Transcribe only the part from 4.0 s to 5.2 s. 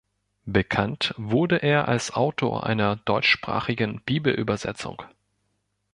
Bibelübersetzung.